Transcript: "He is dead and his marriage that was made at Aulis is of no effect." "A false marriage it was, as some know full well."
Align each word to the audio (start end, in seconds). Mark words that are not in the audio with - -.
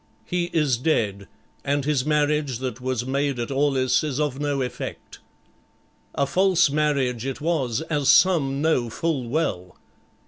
"He 0.25 0.45
is 0.45 0.77
dead 0.77 1.27
and 1.63 1.85
his 1.85 2.07
marriage 2.07 2.57
that 2.57 2.81
was 2.81 3.05
made 3.05 3.37
at 3.37 3.51
Aulis 3.51 4.03
is 4.03 4.19
of 4.19 4.39
no 4.39 4.63
effect." 4.63 5.19
"A 6.15 6.25
false 6.25 6.71
marriage 6.71 7.23
it 7.23 7.39
was, 7.39 7.81
as 7.81 8.09
some 8.09 8.63
know 8.63 8.89
full 8.89 9.29
well." 9.29 9.77